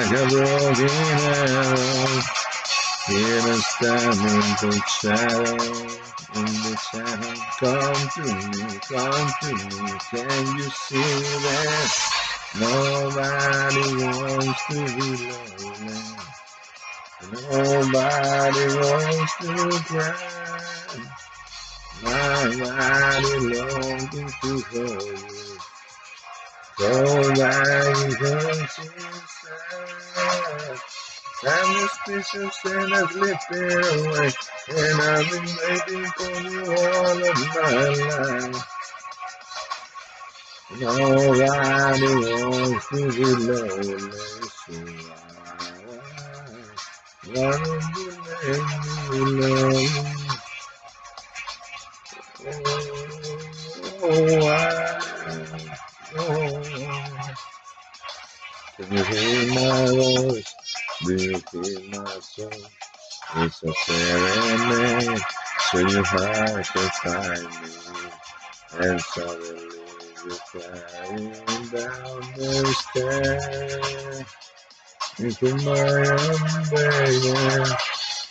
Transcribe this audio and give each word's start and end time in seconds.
like 0.00 0.12
a 0.12 0.26
broken 0.28 0.88
arrow. 1.20 2.20
Here 3.06 3.54
stand 3.60 4.20
in 4.20 4.40
the 4.60 4.82
shadow, 4.88 5.56
in 6.34 6.52
the 6.64 6.76
shadow. 6.88 7.34
Come 7.60 8.08
to 8.14 8.24
me, 8.24 8.80
come 8.88 9.28
to 9.40 9.50
me. 9.54 9.98
Can 10.10 10.56
you 10.56 10.68
see 10.70 11.10
that 11.44 11.90
nobody 12.60 13.86
wants 14.04 14.60
to 14.68 14.78
be 14.96 15.08
lonely? 15.28 16.00
Nobody 17.32 18.66
wants 18.80 19.34
to 19.38 19.54
cry. 19.84 21.00
Nobody 22.02 23.32
longing 23.56 24.30
to 24.42 24.52
hold 24.72 25.18
you. 25.32 25.49
So 26.80 26.88
I'm 26.88 27.34
going 27.34 28.64
a 31.42 31.58
suspicious 31.76 32.56
and 32.64 32.94
I 32.94 33.06
slip 33.06 33.36
away, 33.52 34.32
and 34.70 34.96
I've 35.02 35.28
been 35.30 35.48
waiting 35.60 36.06
for 36.16 36.32
you 36.40 36.64
all 36.72 37.20
of 37.20 37.36
my 37.54 37.84
life. 38.08 38.64
Nobody 40.80 42.10
wants 42.16 42.84
to 42.88 43.00
be 43.12 43.28
lonely, 43.44 44.10
so 44.48 44.76
I 45.44 45.62
want 47.34 47.60
to 47.64 48.04
let 48.24 48.62
you 49.12 49.24
know. 49.36 49.72
Oh, 54.02 54.48
I, 54.48 54.56
oh 56.16 56.69
can 58.80 58.96
you 58.96 59.04
hear 59.04 59.54
my 59.54 59.86
voice? 59.88 60.54
Do 61.04 61.12
you 61.12 61.38
feel 61.38 61.82
my 61.90 62.18
soul? 62.20 62.50
It's 63.36 63.62
a 63.62 63.72
serenade, 63.74 65.20
so 65.58 65.78
you 65.78 66.02
have 66.02 66.72
to 66.72 66.82
find 67.02 67.44
me. 67.60 67.70
And 68.80 69.00
suddenly 69.00 69.68
you're 70.24 70.40
flying 70.48 71.28
down 71.68 72.20
the 72.36 72.52
stairs 72.80 74.28
into 75.18 75.48
my 75.56 76.00
baby. 76.70 77.36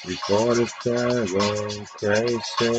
Before 0.07 0.55
the 0.55 0.65
sky 0.65 1.25
goes 1.37 1.89
crazy, 1.99 2.73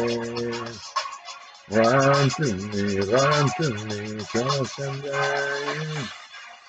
run 1.71 2.31
to 2.31 2.47
me, 2.53 2.99
run 2.99 3.45
to 3.61 3.67
me, 3.87 4.25
cause 4.25 4.79
I'm 4.81 4.97
dying. 5.03 6.09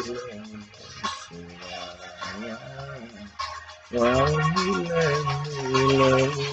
won't 3.93 4.57
you 4.57 4.83
let 4.83 5.25
me 5.47 5.83
alone? 5.85 6.47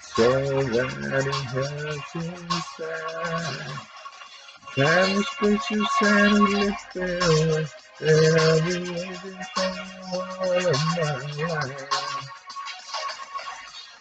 so 0.00 0.62
that 0.64 1.26
it 1.26 1.34
helps 1.34 2.14
inside. 2.16 3.80
Times 4.74 5.26
precious 5.38 6.02
and 6.02 6.38
little, 6.40 7.66
every 8.00 8.80
living 8.80 9.44
power 9.54 10.56
of 10.56 10.80
my 10.96 11.14
life. 11.46 11.98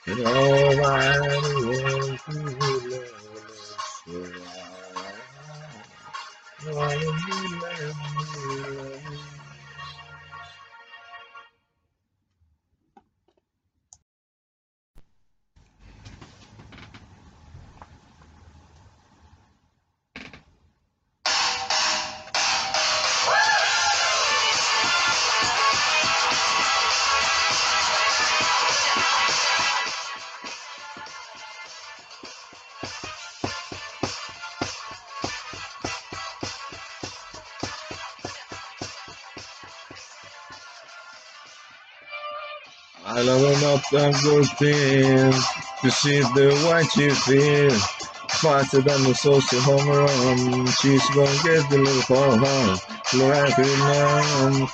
And 0.07 0.19
all 0.25 0.75
my 0.77 1.19
world 1.61 2.19
to 2.25 2.37
love, 2.89 3.81
so 4.05 4.17
I, 6.63 6.69
I 6.69 6.95
will 6.97 7.15
remember. 7.27 9.06
Up 43.67 43.81
the 43.91 44.11
good 44.23 44.47
things 44.57 45.35
to 45.81 45.91
see 45.91 46.19
the 46.19 46.55
what 46.65 46.87
you 46.95 47.13
feel. 47.13 47.75
Faster 48.41 48.81
than 48.81 49.03
the 49.03 49.13
social 49.13 49.59
home 49.61 49.87
run. 49.87 50.67
She's 50.79 51.03
gonna 51.11 51.43
get 51.43 51.69
the 51.69 51.79
little 51.79 52.01
for 52.03 52.37
home. 52.37 52.77
Like 53.19 53.55
it 53.57 54.69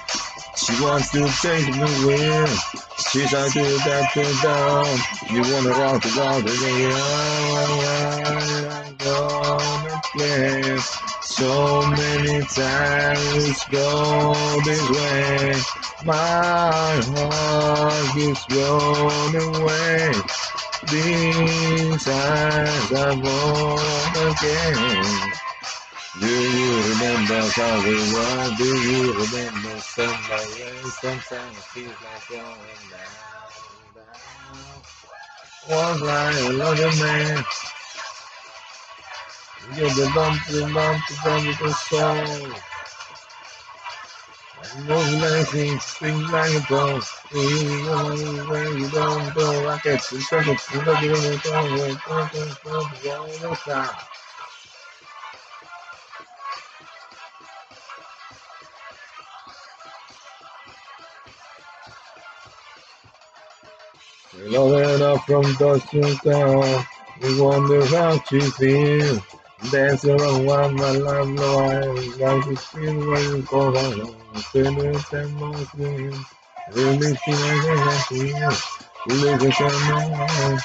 She 0.56 0.74
wants 0.84 1.12
to 1.12 1.22
take 1.42 1.66
the 1.74 1.90
wheel. 2.06 2.48
She's 3.10 3.32
like 3.34 3.54
to 3.54 3.64
that 3.88 4.06
to 4.14 4.24
down. 4.46 4.86
You 5.34 5.42
wanna 5.54 5.74
rock 5.80 6.02
the 6.04 6.10
rock 6.20 6.44
the 6.44 6.54
I'm 8.70 8.90
gonna 8.98 10.02
play. 10.14 10.78
So 11.22 11.50
many 11.90 12.46
times 12.46 13.64
go 13.72 14.34
this 14.66 14.86
way. 14.90 15.93
My 16.06 16.14
heart 16.14 18.16
keeps 18.16 18.46
going 18.48 19.36
away. 19.36 20.12
These 20.92 22.08
eyes 22.10 22.92
are 22.92 23.16
born 23.16 24.28
again. 24.28 25.32
Do 26.20 26.28
you 26.28 26.94
remember 26.94 27.42
how 27.52 27.84
we 27.86 27.96
were? 28.14 28.56
Do 28.58 28.66
you 28.66 29.14
remember 29.14 29.80
somebody 29.80 30.64
else? 30.64 31.00
Sometimes 31.00 31.58
it 31.58 31.64
feels 31.72 31.96
like 32.04 32.28
going 32.30 32.84
down, 32.92 33.96
down. 33.96 34.84
Was 35.70 36.02
like 36.02 36.54
another 36.54 36.92
man. 37.04 37.46
Get 39.76 39.96
the 39.96 40.12
bump, 40.14 40.46
the 40.48 40.70
bump, 40.74 41.02
the 41.08 41.20
bump, 41.24 41.58
the 41.60 41.74
soul. 41.74 42.73
No 44.88 44.98
lightning, 44.98 45.80
swing 45.80 46.28
like 46.32 46.56
a 46.56 46.66
ball, 46.70 47.02
swing 47.02 47.88
like 47.88 48.20
a 48.20 48.92
ball, 48.92 49.32
ball, 49.36 49.66
rockets, 49.66 50.14
and 50.14 50.24
circles, 50.24 50.68
and 50.74 50.88
the 50.88 50.96
game 51.02 51.14
is 51.14 51.48
on, 51.48 51.68
and 51.68 51.80
the 51.80 52.60
ball 52.66 53.26
is 53.26 53.44
on, 53.44 53.50
and 53.50 53.58
Loaded 64.54 65.04
up 65.04 65.26
from 65.28 65.44
the 65.44 66.18
sky, 66.20 66.88
we 67.22 67.42
wonder 67.42 67.86
how 67.88 68.20
she 68.30 68.42
feels. 68.42 69.22
Dance 69.72 70.06
around 70.06 70.46
one 70.46 70.76
my 70.76 70.92
love, 70.92 71.30
no 71.30 71.56
one 71.56 72.20
loves 72.20 72.48
you, 72.48 72.56
feel 72.56 73.10
when 73.10 73.36
you 73.36 73.42
go 73.44 73.70
alone. 73.70 74.34
Feelings 74.52 75.14
and 75.14 75.30
emotions, 75.32 76.26
really 76.74 77.16
feeling 77.16 77.70
and 77.70 77.80
happiness. 77.80 78.78
Living 79.08 79.54
and 79.60 80.18
mind, 80.18 80.60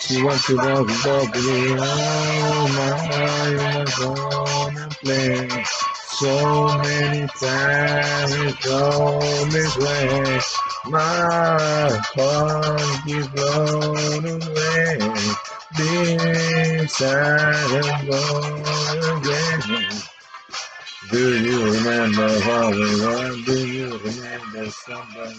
she 0.00 0.22
wants 0.22 0.46
to 0.46 0.56
love 0.56 0.88
you, 0.88 0.96
but 1.04 1.32
be 1.32 1.76
oh 1.78 2.68
my, 2.76 3.48
you 3.50 3.78
must 3.78 3.98
wanna 4.04 4.88
play. 5.02 5.64
So 6.08 6.78
many 6.78 7.26
times 7.26 8.32
it 8.32 8.60
goes 8.62 9.52
this 9.52 9.76
way, 9.76 10.40
my 10.90 12.00
heart 12.14 13.06
is 13.08 13.28
blown 13.28 14.42
away. 14.42 15.45
I'm 15.74 16.86
gone 18.06 19.18
again. 19.18 19.92
Do 21.10 21.38
you 21.40 21.72
remember 21.72 22.40
how 22.40 22.70
we 22.70 23.00
were? 23.00 23.36
Do 23.44 23.68
you 23.68 23.98
remember 23.98 24.70
somebody? 24.70 25.34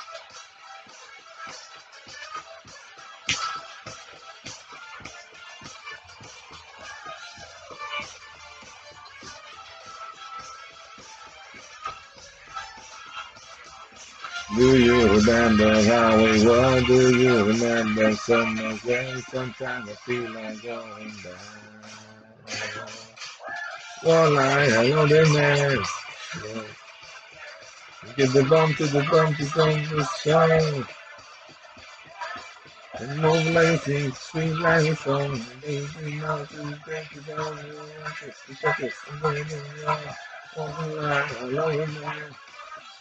Do 14.55 14.77
you 14.79 15.09
remember 15.09 15.83
how 15.83 16.17
we 16.17 16.45
were? 16.45 16.81
Do 16.87 17.17
you 17.17 17.43
remember 17.43 18.15
summer's 18.15 18.81
day? 18.83 19.21
Sometimes 19.29 19.89
I 19.89 19.93
feel 19.95 20.31
like 20.31 20.63
going 20.63 21.11
back. 21.23 21.41
One 24.03 24.35
night 24.35 24.71
I 24.71 24.87
know 24.87 25.07
the 25.07 25.25
mess. 25.33 25.91
Yeah. 26.45 26.63
Get 28.15 28.31
the 28.31 28.43
bump 28.45 28.77
to 28.77 28.87
the 28.87 29.01
bump 29.11 29.35
to 29.37 29.45
bump 29.53 29.89
the 29.89 30.05
shine. 30.23 30.85
And 32.99 33.21
move 33.21 33.53
like 33.53 33.67
a 33.67 33.77
thing, 33.77 34.13
sweet 34.13 34.53
like 34.53 34.87
a 34.87 34.95
song. 34.95 35.33
And 35.33 35.61
they 35.61 35.85
bring 35.99 36.21
out 36.23 36.49
to 36.49 36.55
the 36.55 36.77
bank 36.87 37.09
to 37.09 37.19
go. 37.21 37.35
You 37.35 37.75
want 37.75 38.23
it, 38.23 38.35
you 38.47 38.55
got 38.61 38.79
it, 38.79 38.93
I'm 39.11 39.19
going. 39.19 39.45
One 40.55 41.01
night 41.01 41.31
I 41.41 41.49
know 41.49 41.71
the 41.71 41.87
mess. 41.87 42.44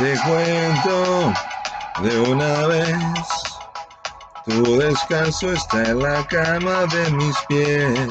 te 0.00 0.18
cuento 0.20 1.34
de 2.02 2.20
una 2.20 2.66
vez. 2.68 2.96
Tu 4.46 4.78
descanso 4.78 5.52
está 5.52 5.82
en 5.82 6.02
la 6.02 6.26
cama 6.26 6.86
de 6.86 7.10
mis 7.10 7.36
pies. 7.48 8.08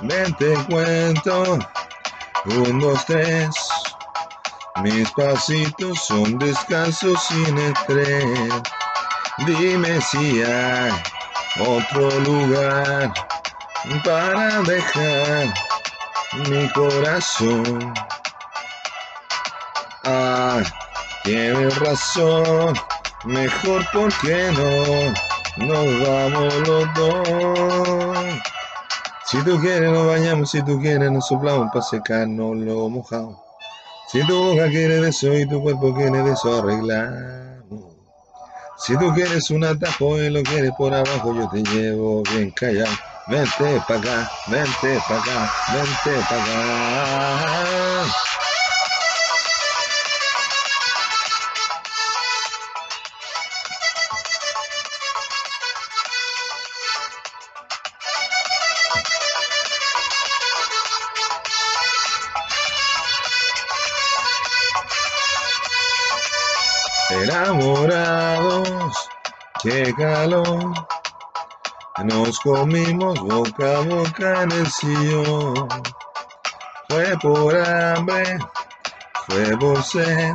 Ven, 0.00 0.34
te 0.36 0.54
cuento. 0.70 1.58
Un, 2.46 2.80
dos, 2.80 3.04
tres. 3.04 3.54
Mis 4.82 5.10
pasitos 5.10 6.00
son 6.00 6.38
descansos 6.38 7.22
sin 7.24 7.58
estrés. 7.58 8.62
Dime 9.46 10.00
si 10.00 10.42
hay 10.42 10.92
otro 11.58 12.10
lugar 12.20 13.12
para 14.02 14.62
dejar 14.62 15.52
mi 16.48 16.72
corazón. 16.72 17.92
Ah, 20.04 20.62
tienes 21.24 21.78
razón, 21.78 22.74
mejor 23.24 23.86
porque 23.92 24.50
no, 24.56 25.66
nos 25.66 26.08
vamos 26.08 26.54
los 26.66 26.94
dos. 26.94 28.40
Si 29.26 29.42
tú 29.44 29.60
quieres 29.60 29.92
nos 29.92 30.06
bañamos, 30.06 30.50
si 30.50 30.62
tú 30.62 30.80
quieres 30.80 31.10
nos 31.12 31.26
soplamos 31.26 31.68
para 31.70 31.84
secarnos 31.84 32.56
lo 32.56 32.88
mojado. 32.88 33.36
Si 34.10 34.26
tu 34.26 34.42
boca 34.42 34.68
quiere 34.68 35.00
de 35.00 35.10
eso 35.10 35.32
y 35.34 35.46
tu 35.46 35.62
cuerpo 35.62 35.94
quiere 35.94 36.32
eso 36.32 36.58
arreglamos. 36.58 37.94
Si 38.78 38.96
tú 38.96 39.12
quieres 39.12 39.50
un 39.50 39.64
atajo 39.64 40.20
y 40.20 40.30
lo 40.30 40.42
quieres 40.42 40.72
por 40.72 40.94
abajo, 40.94 41.34
yo 41.34 41.48
te 41.50 41.62
llevo 41.62 42.22
bien 42.32 42.50
callado. 42.52 42.90
Vente 43.26 43.82
pa' 43.86 43.96
acá, 43.96 44.30
vente 44.46 44.98
pa' 45.06 45.16
acá, 45.18 45.52
vente 45.72 46.20
pa' 46.28 46.36
acá. 46.42 48.29
Qué 69.62 69.94
calor. 69.94 70.72
Nos 72.04 72.40
comimos 72.40 73.20
boca 73.20 73.78
a 73.78 73.80
boca 73.80 74.42
en 74.42 74.52
el 74.52 74.70
sillón. 74.70 75.68
Fue 76.88 77.18
por 77.20 77.56
hambre, 77.56 78.38
fue 79.26 79.56
por 79.58 79.82
sed. 79.82 80.34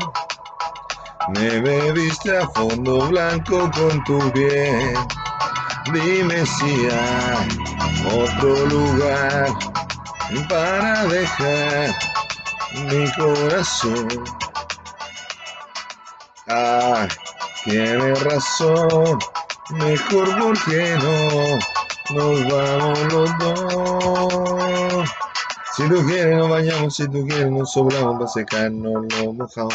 Me 1.29 1.59
bebiste 1.59 2.37
a 2.37 2.47
fondo 2.49 3.07
blanco 3.07 3.69
con 3.71 4.03
tu 4.03 4.19
bien. 4.31 4.93
Dime 5.91 6.45
si 6.45 6.87
hay 6.87 7.47
otro 8.13 8.65
lugar 8.67 9.47
para 10.49 11.05
dejar 11.05 11.95
mi 12.89 13.11
corazón. 13.13 14.07
Ay, 16.47 17.07
tienes 17.65 18.23
razón, 18.23 19.19
mejor 19.71 20.29
porque 20.39 20.97
no 21.01 21.59
nos 22.15 22.47
vamos 22.47 23.13
los 23.13 23.37
dos. 23.39 25.09
Si 25.75 25.89
tú 25.89 26.05
quieres 26.05 26.37
nos 26.37 26.49
bañamos, 26.49 26.95
si 26.95 27.07
tú 27.09 27.25
quieres 27.27 27.51
nos 27.51 27.71
sobramos 27.73 28.17
para 28.17 28.27
secarnos 28.29 29.05
los 29.13 29.33
mojados. 29.33 29.73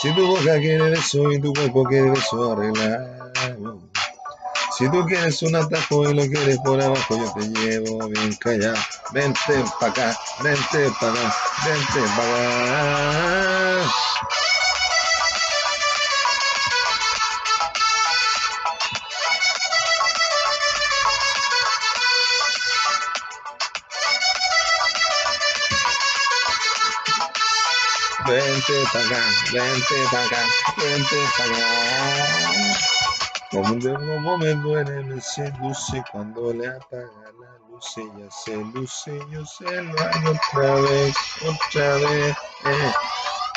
Si 0.00 0.14
tu 0.14 0.26
boca 0.26 0.58
quiere 0.58 0.92
eso 0.94 1.30
y 1.30 1.40
tu 1.40 1.52
cuerpo 1.52 1.84
quiere 1.84 2.12
eso 2.12 2.52
arreglamos. 2.52 3.82
Si 4.78 4.88
tú 4.88 5.04
quieres 5.04 5.42
un 5.42 5.56
atajo 5.56 6.08
y 6.08 6.14
lo 6.14 6.22
quieres 6.22 6.58
por 6.64 6.80
abajo, 6.80 7.18
yo 7.18 7.32
te 7.34 7.46
llevo 7.48 8.08
bien 8.08 8.34
callado. 8.36 8.78
Vente 9.12 9.64
pa' 9.78 9.88
acá, 9.88 10.16
vente 10.42 10.90
pa' 10.98 11.10
acá, 11.10 11.34
vente 11.66 12.00
pa' 12.16 12.22
acá. 12.22 13.90
Vente 28.30 28.84
pa' 28.92 29.00
acá, 29.00 29.22
vente 29.52 29.96
pa' 30.12 30.22
acá, 30.24 30.42
vente 30.78 31.16
pa' 31.36 31.44
acá. 31.46 32.80
Como 33.50 33.72
un 33.72 33.80
como 33.80 34.38
me 34.38 34.54
duele, 34.54 35.02
me 35.02 35.20
seduce 35.20 36.00
cuando 36.12 36.52
le 36.52 36.68
apaga 36.68 37.32
la 37.40 37.58
luz, 37.68 37.96
ella 37.96 38.30
se 38.30 38.56
luce, 38.56 39.18
yo 39.30 39.44
se 39.44 39.82
lo 39.82 39.98
hago 39.98 40.30
otra 40.30 40.74
vez, 40.76 41.16
otra 41.42 41.94
vez. 41.96 42.36
eh. 42.66 42.92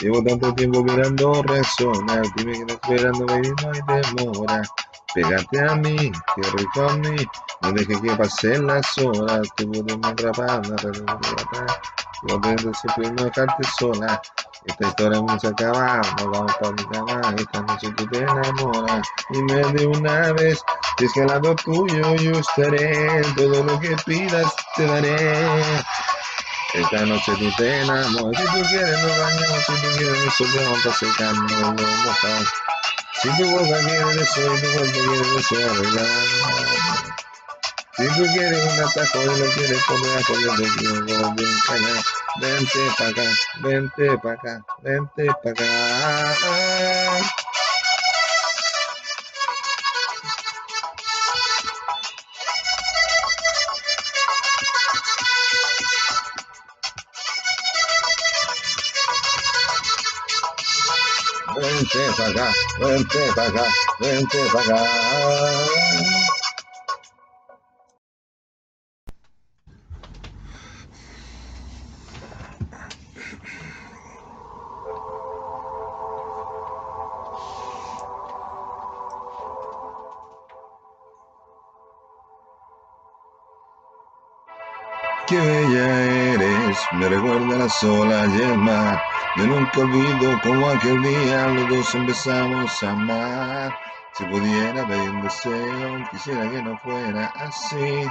Llevo 0.02 0.24
tanto 0.24 0.52
tiempo 0.56 0.84
mirando 0.84 1.44
resonar, 1.44 2.24
dime 2.36 2.54
que 2.54 2.62
estás 2.62 2.80
esperando, 2.82 3.26
baby, 3.28 3.54
no 3.62 3.72
hay 3.72 4.02
demora. 4.02 4.62
Pégate 5.14 5.60
a 5.70 5.76
mí, 5.76 5.96
que 6.36 6.42
rico 6.58 6.90
a 6.90 6.94
mí, 6.96 7.16
no 7.62 7.72
dejes 7.74 8.02
que 8.02 8.16
pasen 8.16 8.66
las 8.66 8.98
horas, 8.98 9.48
te 9.56 9.68
puedo 9.68 10.00
más 10.00 10.16
rapada, 10.16 10.64
aprendo 12.32 12.72
siempre 12.74 13.12
no 13.12 13.24
dejarte 13.26 13.64
sola. 13.78 14.22
Esta 14.66 14.88
historia 14.88 15.22
no 15.22 15.40
se 15.40 15.48
acaba, 15.48 16.02
nos 16.18 16.32
vamos 16.32 16.54
para 16.60 16.72
mi 16.72 16.86
cama. 16.86 17.36
Esta 17.38 17.62
noche 17.62 17.94
tú 17.98 18.06
te 18.08 18.20
enamoras. 18.20 19.08
Dime 19.30 19.56
de 19.74 19.88
una 19.88 20.34
vez, 20.34 20.62
si 20.98 21.06
es 21.06 21.14
que 21.14 21.22
al 21.22 21.28
lado 21.28 21.56
tuyo 21.56 22.16
yo 22.16 22.32
estaré. 22.32 23.22
Todo 23.36 23.64
lo 23.64 23.80
que 23.80 23.96
pidas 24.06 24.54
te 24.76 24.86
daré. 24.86 25.16
Esta 26.74 27.06
noche 27.06 27.34
tú 27.38 27.52
te 27.58 27.82
enamoras. 27.82 28.42
Si 28.42 28.48
tú 28.48 28.68
quieres, 28.70 29.02
nos 29.02 29.20
bañamos. 29.20 29.66
Si 29.66 29.74
tú 29.74 29.98
quieres, 29.98 30.26
nos 30.26 30.34
sobramos 30.34 30.80
para 30.84 30.96
secarnos 30.96 31.52
los 31.52 32.06
mojados. 32.06 32.50
Si 33.22 33.30
tu 33.38 33.50
boca 33.52 33.80
quiere 33.80 34.14
y 34.14 34.18
tu 34.18 34.42
cuerpo 34.42 34.92
quiere 34.92 35.40
eso, 35.40 35.56
arreglar. 35.72 37.13
Si 37.96 38.08
tú 38.08 38.26
quieres 38.34 38.64
un 38.64 38.80
atajo 38.80 39.22
y 39.22 39.40
lo 39.40 39.52
quieres 39.52 39.84
por 39.88 40.02
debajo, 40.02 40.34
yo 40.40 40.56
te 40.56 40.64
quiero 40.80 41.32
bien 41.34 41.54
callado. 41.68 42.02
Vente 42.42 42.88
pa' 42.98 43.08
acá, 43.08 43.24
vente 43.62 44.18
pa' 44.18 44.32
acá, 44.32 44.66
vente 44.82 45.28
pa' 45.44 45.50
acá. 45.52 45.70
Vente 61.56 62.02
pa' 62.18 62.26
acá, 62.26 62.52
vente 62.80 63.34
pa' 63.36 63.46
acá, 63.46 63.68
vente 64.00 64.40
pa' 64.52 64.62
acá. 64.62 66.43
Recuerda 87.82 88.16
la 88.16 88.26
sola 88.26 88.26
y 88.28 88.42
el 88.42 88.58
mar. 88.58 89.04
Yo 89.36 89.48
nunca 89.48 89.80
olvido 89.82 90.40
como 90.42 90.70
aquel 90.70 91.02
día 91.02 91.48
los 91.48 91.70
dos 91.70 91.96
empezamos 91.96 92.84
a 92.84 92.92
amar. 92.92 93.80
Si 94.14 94.24
pudiera 94.26 94.86
pedir 94.88 95.10
un 95.10 95.22
deseo, 95.22 96.10
quisiera 96.12 96.50
que 96.50 96.62
no 96.62 96.78
fuera 96.80 97.34
así. 97.36 98.08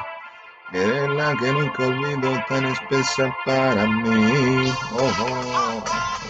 Eres 0.73 1.11
la 1.11 1.37
que 1.37 1.53
nunca 1.53 1.85
olvido, 1.87 2.45
tan 2.49 2.65
especial 2.67 3.35
para 3.45 3.87
mí. 3.87 4.73
Oh, 4.93 5.13
oh, 5.21 5.85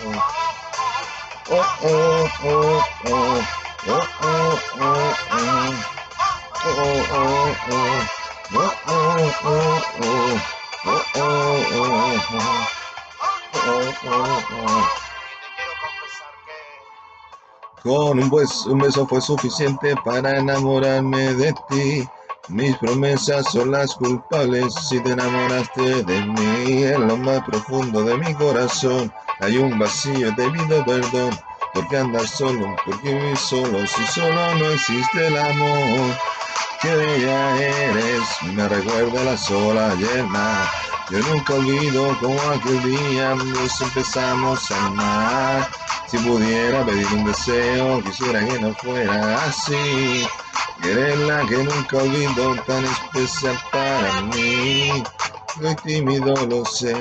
oh. 0.06 0.22
Oh, 1.50 1.64
oh, 1.82 2.28
oh, 2.44 2.84
oh. 3.06 3.42
Oh, 3.84 4.08
oh, 4.22 4.60
oh, 4.80 5.14
oh. 5.32 5.74
Oh, 6.64 7.04
oh, 7.12 7.56
oh. 7.70 8.02
Oh, 8.54 8.72
oh, 8.86 9.32
oh, 9.44 9.82
oh. 10.02 10.40
Oh, 10.84 11.04
oh, 11.14 11.64
oh, 11.74 12.20
oh. 12.34 12.81
Con 17.82 18.18
un, 18.21 18.30
bes- 18.30 18.66
un 18.66 18.78
beso 18.78 19.06
fue 19.06 19.21
suficiente 19.21 19.94
para 20.04 20.38
enamorarme 20.38 21.35
de 21.35 21.52
ti. 21.68 22.09
Mis 22.49 22.76
promesas 22.78 23.47
son 23.50 23.71
las 23.73 23.94
culpables 23.94 24.75
si 24.88 25.00
te 25.00 25.12
enamoraste 25.12 26.02
de 26.04 26.21
mí. 26.23 26.82
En 26.85 27.09
lo 27.09 27.16
más 27.16 27.42
profundo 27.44 28.02
de 28.04 28.18
mi 28.18 28.35
corazón 28.35 29.12
hay 29.40 29.59
un 29.59 29.78
vacío, 29.78 30.35
te 30.35 30.50
pido 30.50 30.85
perdón. 30.85 31.38
Porque 31.75 31.97
andas 31.97 32.30
solo, 32.30 32.76
porque 32.85 33.14
vivir 33.14 33.37
solo, 33.37 33.87
si 33.87 34.04
solo 34.06 34.54
no 34.54 34.71
existe 34.71 35.26
el 35.26 35.37
amor. 35.37 36.16
Qué 36.82 36.94
bella 36.94 37.56
eres, 37.56 38.42
me 38.54 38.68
recuerda 38.68 39.25
la 39.25 39.37
sola 39.37 39.94
mar. 40.28 40.91
Yo 41.12 41.19
nunca 41.19 41.52
olvido 41.52 42.19
como 42.21 42.40
aquel 42.40 42.83
día 42.85 43.35
nos 43.35 43.83
empezamos 43.83 44.71
a 44.71 44.87
amar. 44.87 45.71
Si 46.07 46.16
pudiera 46.16 46.87
pedir 46.87 47.07
un 47.09 47.26
deseo, 47.26 48.02
quisiera 48.02 48.42
que 48.47 48.59
no 48.59 48.73
fuera 48.73 49.45
así. 49.45 50.26
Eres 50.83 51.19
la 51.19 51.45
que 51.45 51.59
nunca 51.59 51.99
olvido, 51.99 52.54
tan 52.66 52.83
especial 52.83 53.59
para 53.71 54.23
mí. 54.23 55.04
Soy 55.61 55.75
tímido, 55.85 56.35
lo 56.47 56.64
sé, 56.64 56.97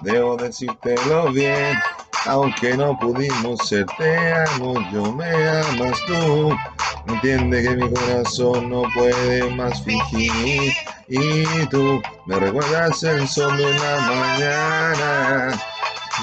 debo 0.00 0.36
decírtelo 0.36 1.32
bien. 1.32 1.78
Aunque 2.26 2.76
no 2.76 2.98
pudimos 2.98 3.66
ser, 3.66 3.86
te 3.96 4.34
amo, 4.34 4.74
yo 4.92 5.14
me 5.14 5.48
amas 5.60 5.98
tú. 6.06 6.54
Entiende 7.06 7.62
que 7.62 7.76
mi 7.76 7.90
corazón 7.90 8.70
no 8.70 8.82
puede 8.94 9.50
más 9.50 9.82
fingir. 9.82 10.72
Y 11.08 11.66
tú 11.66 12.00
me 12.26 12.38
recuerdas 12.38 13.02
el 13.02 13.26
sol 13.28 13.56
de 13.56 13.72
la 13.74 14.00
mañana. 14.00 15.60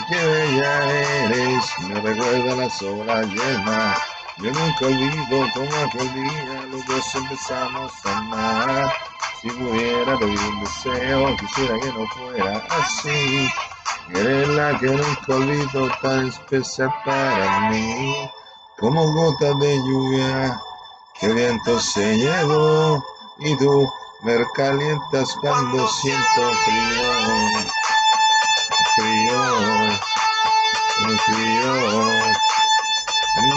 Qué 0.10 0.16
bella 0.16 1.26
eres, 1.26 1.66
me 1.90 2.00
recuerda 2.00 2.56
la 2.56 2.70
sola 2.70 3.24
y 3.24 3.40
el 3.40 3.64
mar. 3.64 3.98
Yo 4.38 4.52
nunca 4.52 4.86
olvido 4.86 5.48
como 5.54 5.76
aquel 5.86 6.14
día 6.14 6.66
los 6.72 6.86
dos 6.86 7.16
empezamos 7.16 7.92
a 8.06 8.18
amar. 8.20 8.94
Si 9.42 9.50
pudiera 9.50 10.18
pedir 10.20 10.40
un 10.40 10.64
deseo, 10.64 11.36
quisiera 11.38 11.80
que 11.80 11.92
no 11.92 12.08
fuera 12.08 12.64
así. 12.70 13.50
Eres 14.14 14.48
la 14.50 14.78
que 14.78 14.88
nunca 14.88 15.36
olvido, 15.36 15.90
tan 16.02 16.28
especial 16.28 16.94
para 17.04 17.70
mí. 17.72 18.16
Como 18.78 19.12
gotas 19.14 19.60
de 19.60 19.76
lluvia 19.78 20.62
que 21.20 21.26
el 21.28 21.34
viento 21.36 21.80
se 21.80 22.18
llevó. 22.18 23.04
Y 23.40 23.56
tú 23.58 23.88
me 24.22 24.44
calientas 24.56 25.36
cuando 25.42 25.88
siento 25.88 26.52
frío. 26.66 27.12
Frío, 28.96 29.42
frío. 31.26 32.08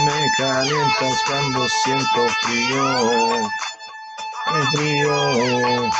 Me 0.05 0.31
calientas 0.37 1.21
cuando 1.27 1.67
siento 1.67 2.27
frío. 2.41 3.49
Frío, 4.71 5.91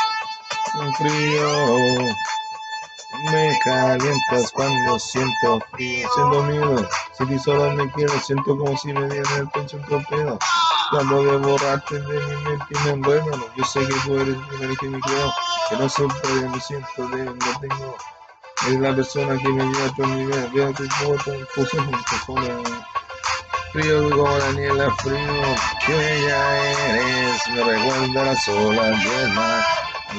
frío. 0.98 2.16
Me 3.32 3.60
calientas 3.64 4.52
cuando 4.52 5.00
siento 5.00 5.60
frío, 5.72 6.10
siento 6.14 6.44
miedo. 6.44 6.90
Si 7.18 7.26
ti 7.26 7.40
solo 7.40 7.72
me 7.72 7.92
quiero, 7.92 8.20
siento 8.20 8.58
como 8.58 8.78
si 8.78 8.94
me 8.94 9.08
diera 9.08 9.38
el 9.38 9.50
pecho 9.50 9.78
un 9.78 9.84
torpedo. 9.84 10.40
Cuando 10.92 11.24
de 11.24 11.38
borrarte 11.38 12.02
de 12.02 12.20
mi 12.20 12.36
mente 12.44 12.66
y 12.70 12.96
me 12.98 13.10
yo 13.56 13.64
sé 13.64 13.80
que 13.80 13.94
tú 14.04 14.20
eres 14.20 14.36
mi 14.36 14.58
nariz 14.60 14.78
que 14.78 14.90
me 14.90 15.00
creo, 15.00 15.34
que 15.70 15.76
no 15.78 15.88
siempre 15.88 16.30
me 16.50 16.60
siento 16.60 17.08
de 17.08 17.26
no 17.26 17.60
tengo. 17.62 17.96
Es 18.68 18.78
la 18.78 18.94
persona 18.94 19.38
que 19.38 19.48
me 19.48 19.64
lleva 19.64 19.86
a 19.86 19.90
otro 19.90 20.06
nivel, 20.08 20.50
veo 20.54 20.74
que 20.74 20.84
voto, 21.06 21.32
puse 21.56 21.78
en 21.78 21.92
persona. 21.92 22.86
Frío 23.72 24.10
como 24.10 24.38
la 24.38 24.52
niebla, 24.52 24.94
frío, 24.98 25.56
que 25.86 25.94
bella 25.94 26.58
eres, 26.90 27.48
me 27.48 27.64
recuerda 27.64 28.26
las 28.26 28.48
olas 28.50 29.04
del. 29.04 29.34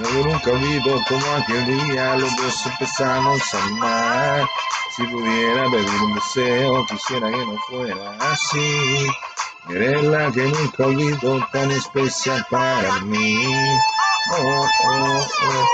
No 0.01 0.25
nunca 0.25 0.53
vivo 0.53 1.03
como 1.07 1.33
aquel 1.37 1.67
día, 1.67 2.17
los 2.17 2.35
dos 2.37 2.67
empezamos 2.67 3.43
a 3.53 3.63
amar. 3.65 4.49
Si 4.97 5.03
pudiera 5.05 5.71
pedir 5.71 6.03
un 6.03 6.15
deseo, 6.15 6.87
quisiera 6.87 7.31
que 7.31 7.45
no 7.45 7.59
fuera 7.69 8.17
así. 8.21 9.07
Eres 9.71 10.05
la 10.05 10.31
que 10.33 10.43
nunca 10.43 10.87
olvido, 10.87 11.47
tan 11.53 11.71
especial 11.71 12.45
para 12.51 13.01
mí. 13.01 13.37
Oh, 14.39 14.69
oh, 14.85 15.27
oh. 15.43 15.67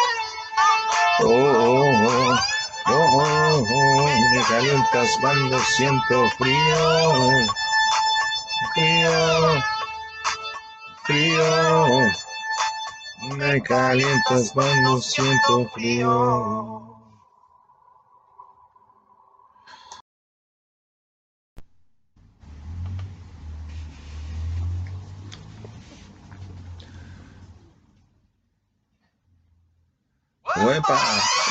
Oh, 1.21 1.27
oh, 1.27 2.39
oh, 2.87 2.93
oh, 2.93 3.65
oh, 3.69 4.09
me 4.33 4.43
calientas 4.45 5.17
cuando 5.21 5.59
siento 5.59 6.29
frío, 6.39 7.47
frío, 8.75 9.65
frío. 11.03 12.13
Me 13.37 13.61
calientas 13.63 14.53
cuando 14.53 15.01
siento 15.01 15.69
frío. 15.75 16.88
Huepa, 30.69 30.99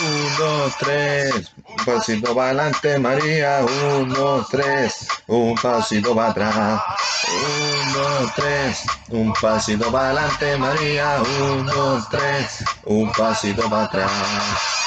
un, 0.05 0.37
dos, 0.37 0.75
tres, 0.77 1.51
un 1.67 1.85
pasito 1.85 2.35
para 2.35 2.49
adelante, 2.49 2.99
María, 2.99 3.65
un, 3.95 4.09
dos, 4.09 4.47
tres, 4.47 5.07
un 5.25 5.55
pasito 5.55 6.15
para 6.15 6.29
atrás, 6.29 6.81
un, 7.27 7.93
dos, 7.93 8.31
tres, 8.35 8.83
un 9.09 9.33
pasito 9.33 9.91
para 9.91 10.05
adelante, 10.09 10.57
María, 10.57 11.17
un, 11.41 11.65
dos, 11.65 12.07
tres, 12.09 12.63
un 12.85 13.11
pasito 13.11 13.67
para 13.67 13.85
atrás. 13.85 14.86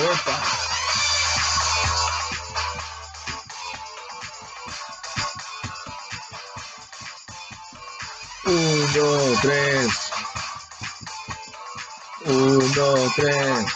Huepa. 0.00 0.42
Un, 8.46 8.92
dos, 8.94 9.40
tres. 9.42 9.92
Un, 12.24 12.72
dos, 12.72 13.14
tres. 13.16 13.66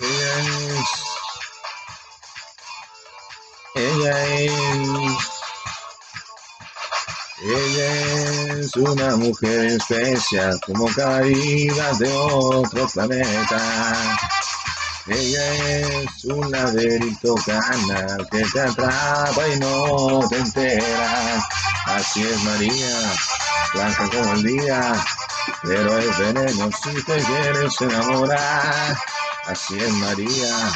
Ella 0.00 0.38
es, 0.40 0.88
ella 3.74 4.24
es, 4.26 5.27
ella 7.50 8.58
es 8.60 8.76
una 8.76 9.16
mujer 9.16 9.64
especial 9.66 10.60
como 10.66 10.86
caída 10.88 11.92
de 11.94 12.12
otro 12.12 12.86
planeta. 12.88 14.18
Ella 15.06 15.78
es 15.78 16.24
un 16.26 16.50
laberinto 16.50 17.34
canal 17.46 18.28
que 18.30 18.44
te 18.44 18.60
atrapa 18.60 19.48
y 19.48 19.58
no 19.60 20.28
te 20.28 20.36
enteras. 20.36 21.44
Así 21.86 22.22
es 22.22 22.44
María, 22.44 23.12
blanca 23.72 24.10
como 24.10 24.32
el 24.34 24.42
día, 24.42 25.04
pero 25.62 25.98
es 25.98 26.18
veneno 26.18 26.70
si 26.82 27.02
te 27.02 27.16
quieres 27.16 27.80
enamorar. 27.80 28.94
Así 29.46 29.78
es 29.78 29.92
María, 29.94 30.70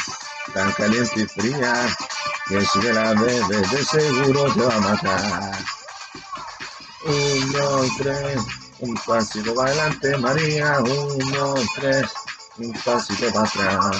tan 0.54 0.72
caliente 0.72 1.20
y 1.20 1.26
fría, 1.26 1.94
que 2.48 2.64
si 2.64 2.80
te 2.80 2.92
la 2.94 3.12
bebes 3.12 3.70
de 3.70 3.84
seguro 3.84 4.54
te 4.54 4.60
va 4.62 4.76
a 4.76 4.80
matar. 4.80 5.81
Un, 7.04 7.52
dos, 7.52 7.90
tres, 7.98 8.40
un 8.78 8.94
pasito 8.94 9.54
para 9.54 9.70
adelante 9.70 10.16
María, 10.18 10.78
un, 10.78 11.32
dos, 11.32 11.60
tres, 11.74 12.06
un 12.58 12.72
pasito 12.84 13.32
para 13.32 13.48
atrás. 13.48 13.96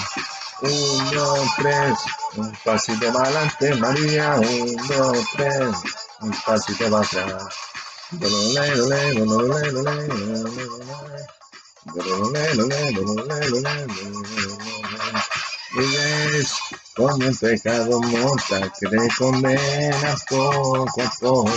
Un, 0.61 1.11
dos, 1.11 1.47
tres, 1.57 1.99
un 2.37 2.57
pasito 2.63 3.11
para 3.11 3.25
adelante, 3.25 3.75
María. 3.75 4.35
Un, 4.35 4.75
dos, 4.87 5.17
tres, 5.35 5.75
un 6.21 6.31
pasito 6.45 6.89
para 6.89 7.05
atrás. 7.05 7.43
Dolole, 8.11 8.75
dolole, 8.75 9.13
dolole, 9.13 9.71
dolole, 9.71 10.07
dolole. 10.07 11.25
Dolole, 11.85 12.53
dolole, 12.55 12.91
dolole, 12.93 13.49
dolole. 13.49 13.93
Ella 15.75 16.25
es 16.37 16.53
como 16.95 17.15
un 17.15 17.35
pecado 17.35 17.99
mortal 18.01 18.71
que 18.79 18.87
te 18.87 19.09
condena 19.17 20.15
poco 20.29 21.01
a 21.01 21.09
poco. 21.19 21.49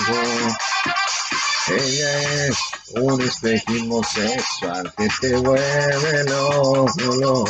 Ella 1.69 2.47
es 2.47 2.57
un 2.95 3.21
espejismo 3.21 4.01
sexual 4.05 4.93
que 4.97 5.09
te 5.21 5.37
vuelve 5.37 6.25
loco, 6.25 6.87
loco. 7.21 7.49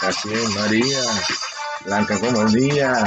Así 0.00 0.32
es 0.32 0.48
María, 0.56 1.02
blanca 1.84 2.18
como 2.18 2.40
el 2.42 2.52
día, 2.52 3.04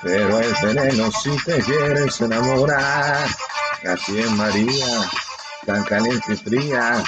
pero 0.00 0.38
es 0.38 0.62
veneno 0.62 1.10
si 1.10 1.36
te 1.38 1.60
quieres 1.60 2.20
enamorar. 2.20 3.26
Así 3.84 4.20
es 4.20 4.30
María, 4.30 5.10
tan 5.66 5.82
caliente 5.84 6.34
y 6.34 6.36
fría, 6.36 7.02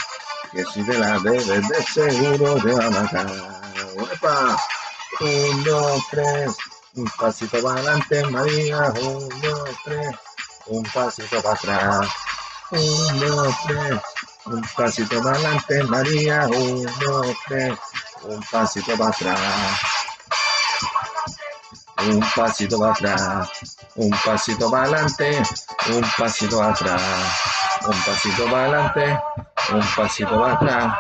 que 0.52 0.64
si 0.64 0.82
te 0.82 0.98
la 0.98 1.18
bebes 1.18 1.46
de 1.46 1.82
seguro 1.94 2.56
te 2.56 2.72
va 2.72 2.86
a 2.86 2.90
matar. 2.90 3.30
¡Uepa! 3.94 4.56
Un, 5.20 5.62
dos, 5.62 6.02
tres, 6.10 6.56
un 6.96 7.08
pasito 7.16 7.62
para 7.62 7.78
adelante 7.78 8.24
María, 8.24 8.92
un, 9.00 9.28
dos, 9.40 9.70
tres, 9.84 10.16
un 10.66 10.82
pasito 10.84 11.42
para 11.42 11.54
atrás. 11.54 12.08
Un, 12.70 13.20
dos, 13.20 13.54
tres, 13.66 14.00
un 14.46 14.62
pasito 14.76 15.22
para 15.22 15.36
adelante 15.36 15.84
María, 15.84 16.46
un, 16.48 16.84
dos, 17.00 17.26
tres, 17.46 17.78
un 18.22 18.42
pasito 18.50 18.96
para 18.96 19.10
atrás. 19.10 19.40
Un 22.06 22.20
pasito 22.36 22.78
para 22.78 22.92
atrás, 22.92 23.48
un 23.94 24.10
pasito 24.10 24.70
para 24.70 24.82
adelante, 24.84 25.42
un 25.88 26.04
pasito 26.18 26.58
para 26.58 26.72
atrás, 26.72 27.02
un 27.86 28.02
pasito 28.02 28.44
para 28.44 28.64
adelante, 28.64 29.20
un 29.72 29.86
pasito 29.96 30.40
para 30.40 30.52
atrás, 30.54 30.98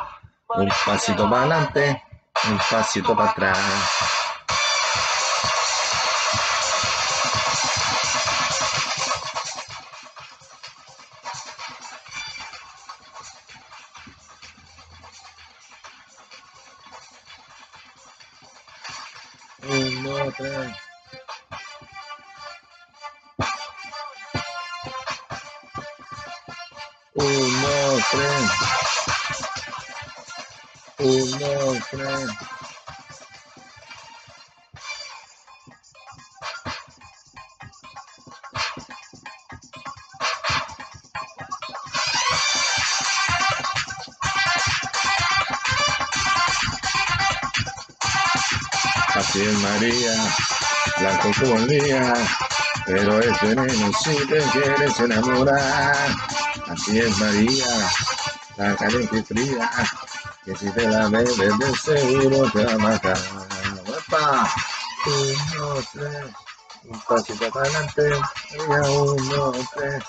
un 0.56 0.68
pasito 0.86 1.30
para 1.30 1.40
adelante, 1.42 2.02
un 2.48 2.58
pasito 2.70 3.16
para 3.16 3.30
atrás. 3.30 3.58
Un, 27.16 27.62
dos, 27.62 28.02
tres. 28.10 28.50
Un, 30.98 31.38
dos, 31.38 31.78
tres. 31.90 32.28
Así 49.14 49.40
es 49.40 49.58
María, 49.60 50.14
blanco 50.98 51.30
como 51.38 51.54
el 51.58 51.68
día, 51.68 52.12
pero 52.86 53.20
es 53.20 53.40
veneno 53.40 53.92
si 54.02 54.16
te 54.26 54.38
quieres 54.52 54.98
enamorar. 54.98 56.43
Así 56.68 56.98
es 56.98 57.18
María, 57.18 57.90
la 58.56 58.76
caliente 58.76 59.18
y 59.18 59.22
fría, 59.22 59.70
que 60.44 60.56
si 60.56 60.70
te 60.70 60.88
la 60.88 61.08
bebes 61.08 61.36
de 61.36 61.76
seguro 61.76 62.50
te 62.50 62.64
va 62.64 62.72
a 62.72 62.78
matar. 62.78 63.18
¡Opa! 63.86 64.54
Un, 65.06 65.58
dos, 65.58 65.84
tres, 65.92 66.26
un 66.84 67.00
pasito 67.00 67.50
para 67.50 67.66
adelante, 67.66 68.10
María, 68.68 68.90
un, 68.90 69.28
dos, 69.28 69.56
tres, 69.74 70.04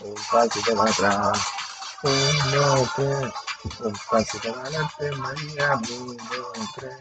un 0.00 0.14
pasito 0.30 0.76
para 0.76 0.90
atrás. 0.90 1.38
Un, 2.02 2.50
dos, 2.52 2.88
tres, 2.94 3.32
un 3.80 3.98
pasito 4.10 4.52
para 4.54 4.62
adelante, 4.68 5.12
María, 5.12 5.74
un, 5.74 6.16
dos, 6.16 6.68
tres, 6.74 6.96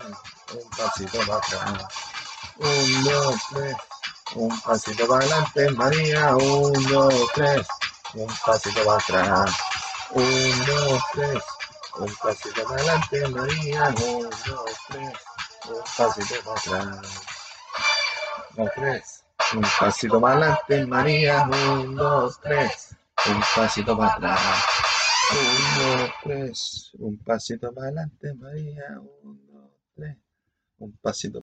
un 0.54 0.70
pasito 0.72 1.20
para 1.20 1.38
atrás. 1.38 1.88
Un, 2.60 3.04
dos, 3.04 3.36
tres. 3.54 3.76
Un 4.36 4.62
pasito 4.62 5.08
para 5.08 5.22
adelante, 5.22 5.72
María. 5.72 6.36
Un, 6.36 6.74
dos, 6.88 7.14
tres. 7.36 7.66
Un 8.14 8.28
pasito 8.46 8.86
para 8.86 8.98
atrás. 8.98 9.56
Un, 10.12 10.66
dos, 10.66 11.02
tres. 11.14 11.44
Un 12.00 12.16
pasito 12.16 12.64
para 12.64 12.76
adelante, 12.76 13.28
María. 13.28 13.84
Un, 13.90 14.30
dos, 14.46 14.72
tres. 14.88 15.14
Un 15.68 15.84
pasito 15.98 16.36
para 16.44 16.60
atrás. 16.60 17.22
Dos, 18.56 18.70
tres. 18.76 19.24
Un 19.54 19.66
pasito 19.80 20.22
para 20.22 20.36
adelante, 20.36 20.86
María. 20.86 21.44
Un, 21.44 21.96
dos, 21.96 22.40
tres. 22.42 22.96
Un 23.28 23.44
pasito 23.56 23.98
para 23.98 24.14
atrás. 24.14 24.40
Un, 25.32 25.98
dos, 26.00 26.12
tres. 26.24 26.92
Un 27.00 27.18
pasito 27.18 27.74
para 27.74 27.88
adelante, 27.88 28.34
María. 28.36 29.00
Un, 29.24 29.48
dos, 29.48 29.72
tres. 29.96 30.18
Un 30.80 30.98
pasito 31.02 31.44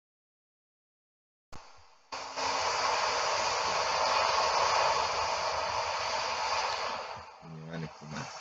electoral. 7.79 8.38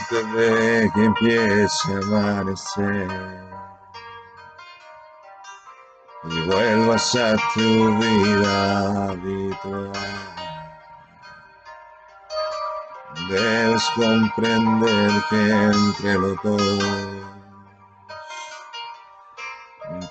Antes 0.00 0.32
de 0.32 0.90
que 0.94 1.04
empiece 1.04 1.92
a 1.92 1.98
amanecer 1.98 3.08
y 6.24 6.40
vuelvas 6.42 7.14
a 7.16 7.36
tu 7.54 7.98
vida 7.98 9.10
habitual. 9.10 9.92
Debes 13.28 13.84
comprender 13.94 15.10
que 15.28 15.50
entre 15.50 16.14
los 16.14 16.36
dos 16.42 16.62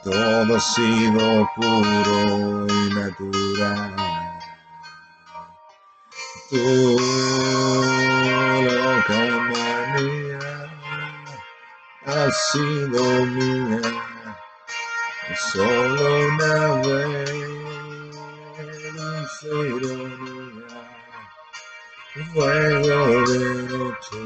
todo 0.03 0.55
ha 0.55 0.59
sido 0.59 1.49
puro 1.55 2.67
y 2.67 2.89
natural. 2.93 3.95
Tú 6.49 7.08
ha 12.29 12.31
sido 12.31 13.03
mía 13.25 13.81
solo 15.51 16.03
una 16.27 16.53
dulce 16.83 17.35
ironía, 19.75 20.79
fuego 22.31 22.99
de 23.29 23.43
noche, 23.63 24.21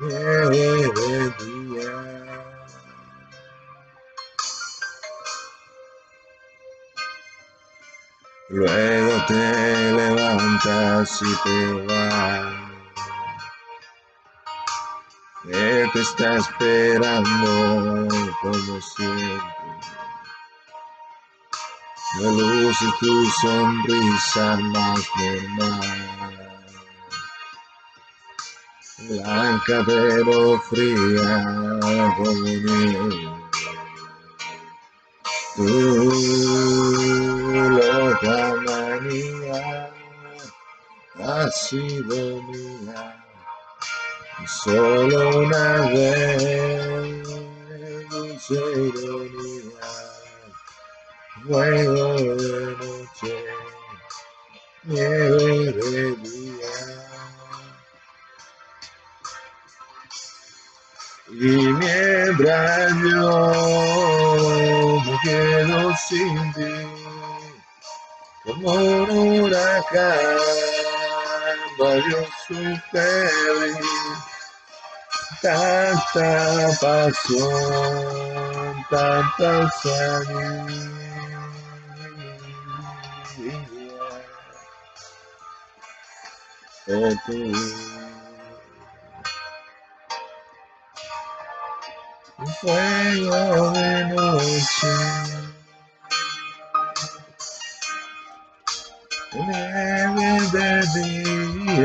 nieve 0.00 0.68
de 0.96 1.12
día. 1.44 1.94
Luego 8.48 9.14
te 9.26 9.42
levantas 9.92 11.20
y 11.20 11.22
te 11.42 11.56
vas. 11.86 12.65
Te 15.96 16.02
está 16.02 16.36
esperando 16.36 18.08
como 18.42 18.80
siempre. 18.80 19.40
No 22.20 22.30
luces 22.32 22.92
tu 23.00 23.30
sonrisa 23.40 24.56
más 24.56 25.00
normal. 25.16 26.52
Blanca 29.08 29.84
pero 29.86 30.60
fría 30.68 31.80
como 32.16 32.40
nieve. 32.42 33.28
Tu 35.56 35.68
loca 37.70 38.38
manía 38.66 39.90
ha 41.24 41.50
sido 41.50 42.42
mía 42.42 43.25
solo 44.44 45.38
una 45.38 45.80
vez, 45.88 47.22
dulce 48.10 48.54
ironía, 48.54 49.80
fuego 51.46 52.14
de 52.16 52.76
noche, 52.76 53.34
nieve 54.84 55.72
de 55.72 56.16
día. 56.16 56.74
Y 61.28 61.72
mientras 61.72 62.92
yo 63.02 65.02
me 65.04 65.14
quedo 65.24 65.92
sin 66.08 66.36
ti, 66.52 66.74
como 68.44 68.72
un 68.72 69.40
huracán, 69.40 70.36
valioso 71.78 72.50
y 72.50 72.76
feliz 72.90 74.26
tanta 75.42 76.70
pasión, 76.80 78.84
tanta 78.90 79.70
sabiduría. 79.70 80.86
Oh, 86.88 87.12
tú. 87.26 87.52
Un 92.38 92.46
fuego 92.60 93.70
de 93.72 94.04
noche, 94.14 94.94
nieve 99.34 100.30
de 100.52 100.68
día. 100.94 101.25
De 101.76 101.82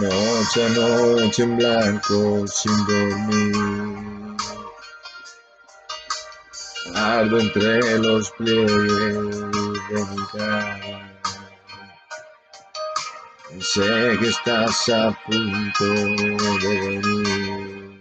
noche 0.00 0.64
a 0.64 0.68
noche 0.70 1.42
en 1.42 1.58
blanco 1.58 2.46
sin 2.46 2.86
dormir. 2.86 4.36
Ardo 6.94 7.38
entre 7.38 7.98
los 7.98 8.30
pliegues 8.30 9.40
de 9.90 10.04
mi 10.10 10.22
cara. 10.32 11.18
Sé 13.60 14.16
que 14.18 14.28
estás 14.28 14.88
a 14.88 15.10
punto 15.26 15.84
de 16.62 17.00
venir. 17.02 17.95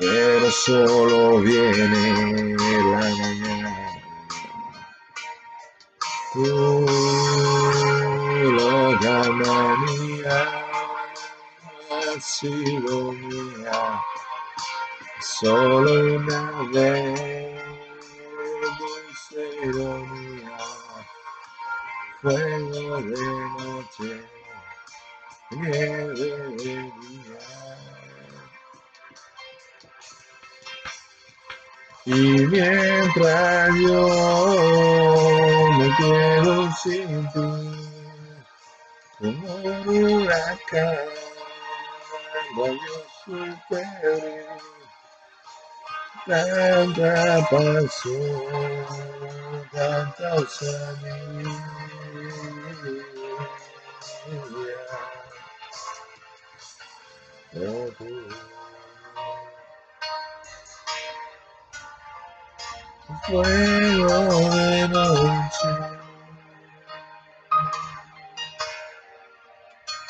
Pero 0.00 0.50
solo 0.50 1.40
viene 1.40 2.56
la 2.56 2.96
mañana. 2.96 3.76
La 9.02 9.76
mía 9.76 10.64
ha 11.90 12.20
sido 12.20 13.12
mía 13.12 14.00
solo 15.20 16.16
una 16.16 16.70
vez, 16.72 17.62
dulce 18.78 19.42
ironía, 19.64 20.58
fuego 22.22 22.96
de 23.02 23.22
noche, 23.58 24.10
nieve 25.50 26.14
de 26.14 26.92
día. 27.00 27.69
Y 32.06 32.12
mientras 32.12 33.74
yo 33.76 34.08
me 35.78 35.96
quedo 35.96 36.72
sin 36.82 37.30
ti, 37.32 37.40
como 39.18 39.54
un 39.54 39.88
huracán, 39.88 40.96
yo 42.56 42.78
superé 43.24 44.46
tanta 46.26 47.48
pasión, 47.50 48.86
tanta 49.72 50.34
osadía. 50.36 51.60
Oh, 57.52 58.59
fuego 63.26 64.50
de 64.50 64.88
noche. 64.88 65.68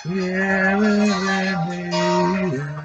Nieve 0.05 0.89
de 0.89 1.41
día. 1.69 2.81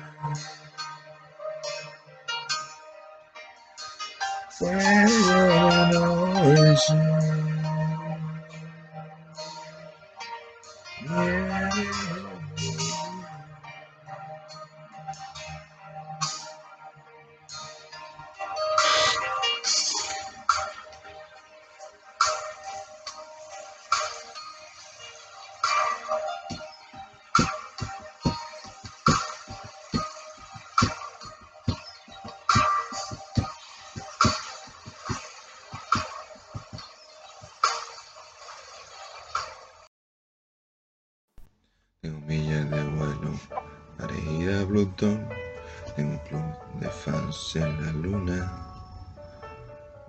En 47.55 47.85
la 47.85 47.91
luna. 47.91 48.51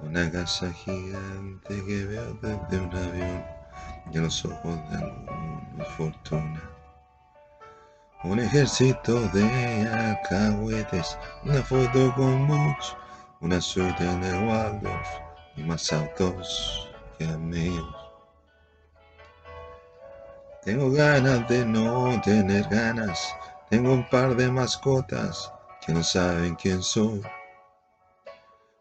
Una 0.00 0.30
casa 0.30 0.72
gigante 0.72 1.84
que 1.84 2.04
veo 2.04 2.34
desde 2.42 2.80
un 2.80 2.94
avión 2.94 3.44
y 4.12 4.16
en 4.16 4.22
los 4.24 4.44
ojos 4.44 4.78
de 4.90 4.96
algunos 4.96 5.88
fortuna. 5.96 6.60
Un 8.24 8.40
ejército 8.40 9.20
de 9.28 9.44
alcahuetes, 9.88 11.18
una 11.44 11.62
foto 11.62 12.12
con 12.16 12.46
Bush, 12.48 12.94
una 13.40 13.60
suite 13.60 14.04
en 14.04 14.22
el 14.24 14.48
Waldorf 14.48 15.08
y 15.56 15.62
más 15.62 15.92
autos 15.92 16.90
que 17.18 17.24
amigos. 17.26 17.94
Tengo 20.64 20.90
ganas 20.90 21.48
de 21.48 21.64
no 21.64 22.20
tener 22.22 22.64
ganas. 22.68 23.34
Tengo 23.70 23.92
un 23.92 24.08
par 24.10 24.34
de 24.34 24.50
mascotas 24.50 25.52
que 25.86 25.92
no 25.92 26.02
saben 26.02 26.56
quién 26.56 26.82
soy. 26.82 27.22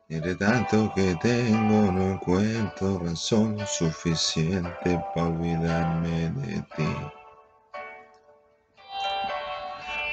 Y 0.10 0.20
de 0.20 0.36
tanto 0.36 0.91
que 0.96 1.15
tengo 1.22 1.91
no 1.91 2.13
encuentro 2.13 3.00
razón 3.00 3.60
suficiente 3.68 5.00
para 5.13 5.28
olvidarme 5.28 6.32
de 6.32 6.62
ti. 6.76 6.96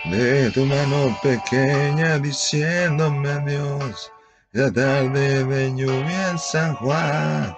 De 0.05 0.51
tu 0.51 0.67
mano 0.67 1.17
pequeña 1.23 2.19
diciéndome 2.19 3.31
adiós. 3.31 4.13
La 4.53 4.71
tarde 4.71 5.45
de 5.45 5.75
lluvia 5.75 6.31
en 6.31 6.39
San 6.39 6.75
Juan. 6.77 7.57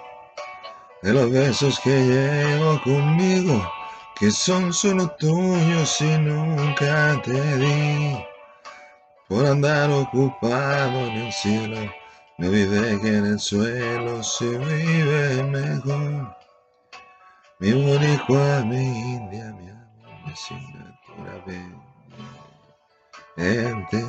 De 1.01 1.13
los 1.13 1.29
besos 1.29 1.79
que 1.81 1.91
llevo 1.91 2.81
conmigo 2.83 3.69
que 4.17 4.31
son 4.31 4.71
solo 4.71 5.09
tuyos 5.19 5.99
y 5.99 6.17
nunca 6.19 7.21
te 7.21 7.57
di. 7.57 8.34
Por 9.27 9.45
andar 9.45 9.89
ocupado 9.89 11.07
en 11.07 11.17
el 11.17 11.33
cielo, 11.33 11.91
me 12.37 12.47
olvidé 12.47 12.99
que 13.01 13.17
en 13.17 13.25
el 13.25 13.39
suelo 13.39 14.21
se 14.23 14.57
vive 14.57 15.43
mejor. 15.43 16.35
Mi 17.59 17.71
boricua, 17.73 18.63
mi 18.65 19.15
india, 19.15 19.53
mi 19.53 19.69
amor, 19.69 20.15
mi 20.25 20.31
asignatura 20.31 21.43
pendiente. 23.35 24.05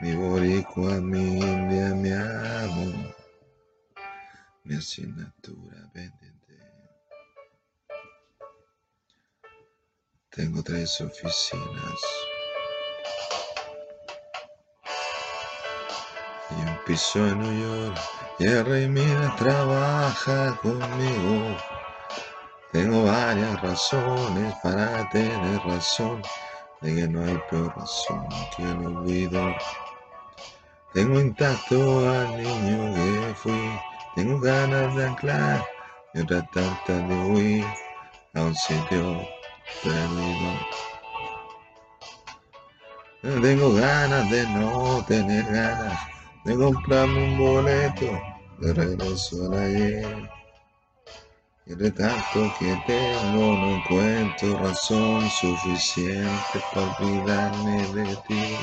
Mi 0.00 0.14
boricua, 0.16 1.00
mi 1.00 1.38
india, 1.40 1.94
mi 1.94 2.12
amor 2.12 3.22
mi 4.64 4.76
asignatura 4.76 5.90
pendiente. 5.92 6.21
Tengo 10.34 10.62
tres 10.62 10.98
oficinas 11.02 12.00
y 16.50 16.54
un 16.54 16.78
piso 16.86 17.18
en 17.18 17.38
New 17.38 17.88
York. 17.88 18.00
Y 18.38 18.46
el 18.46 18.64
rey 18.64 18.88
Midas 18.88 19.36
trabaja 19.36 20.56
conmigo. 20.62 21.56
Tengo 22.72 23.04
varias 23.04 23.60
razones 23.60 24.54
para 24.62 25.06
tener 25.10 25.60
razón 25.66 26.22
de 26.80 26.94
que 26.94 27.08
no 27.08 27.24
hay 27.24 27.38
peor 27.50 27.76
razón 27.76 28.26
que 28.56 28.62
el 28.62 28.86
olvido. 28.86 29.54
Tengo 30.94 31.20
intacto 31.20 32.10
al 32.10 32.42
niño 32.42 32.94
que 32.94 33.34
fui 33.34 33.80
tengo 34.14 34.40
ganas 34.40 34.94
de 34.94 35.06
anclar 35.06 35.66
y 36.14 36.20
otra 36.20 36.46
tanta 36.52 36.92
de 36.92 37.14
huir 37.30 37.66
a 38.34 38.42
un 38.42 38.54
sitio 38.54 39.26
perdido. 39.82 40.82
Tengo 43.40 43.72
ganas 43.74 44.30
de 44.30 44.46
no 44.48 45.04
tener 45.06 45.44
ganas 45.44 45.98
de 46.44 46.56
comprarme 46.56 47.22
un 47.22 47.38
boleto 47.38 48.20
de 48.58 48.74
regreso 48.74 49.46
al 49.46 49.54
ayer. 49.54 50.30
Y 51.66 51.74
de 51.74 51.90
tanto 51.92 52.52
que 52.58 52.76
tengo 52.86 53.56
no 53.56 53.76
encuentro 53.76 54.58
razón 54.58 55.30
suficiente 55.30 56.60
para 56.74 56.96
olvidarme 56.98 57.86
de 57.94 58.16
ti. 58.26 58.56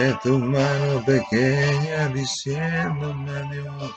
De, 0.00 0.14
tu 0.22 0.38
mano 0.38 1.04
pequeña 1.04 2.08
diciéndome 2.08 3.30
adiós. 3.30 3.94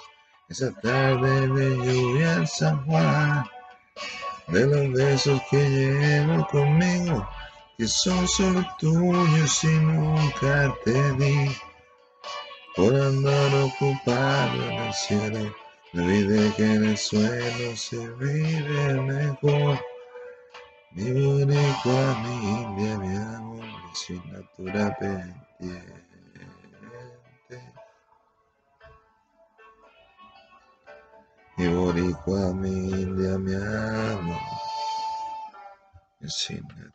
Esa 0.49 0.71
tarde 0.81 1.47
de 1.47 1.67
lluvia 1.85 2.33
en 2.33 2.47
San 2.47 2.85
Juan, 2.85 3.45
de 4.47 4.67
los 4.67 4.91
besos 4.93 5.41
que 5.49 5.61
llevo 5.69 6.45
conmigo, 6.47 7.27
que 7.77 7.87
son 7.87 8.27
solo 8.27 8.61
tuyos 8.77 9.63
y 9.63 9.75
nunca 9.89 10.73
te 10.83 11.13
di. 11.13 11.55
Por 12.75 12.93
andar 12.93 13.51
ocupado 13.55 14.63
en 14.69 14.77
el 14.87 14.93
cielo, 14.93 15.55
me 15.93 16.03
olvidé 16.03 16.53
que 16.55 16.65
en 16.75 16.83
el 16.85 16.97
suelo 16.97 17.75
se 17.75 17.99
vive 18.15 18.93
mejor. 19.01 19.79
Mi 20.91 21.11
boricua, 21.11 22.01
mi 22.23 22.33
india, 22.61 22.97
mi 22.97 23.15
amor, 23.15 23.65
mi 23.65 23.91
asignatura 23.91 24.95
pendiente. 25.69 27.57
Mi 31.57 31.67
boricua, 31.69 32.53
mi 32.53 32.71
india, 33.01 33.37
mi 33.37 33.53
amor, 33.53 34.41
mi 36.19 36.27
asignatura 36.27 36.92